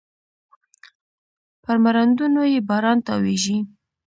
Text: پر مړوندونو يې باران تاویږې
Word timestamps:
پر 1.63 1.75
مړوندونو 1.83 2.41
يې 2.53 2.59
باران 2.69 2.97
تاویږې 3.07 3.57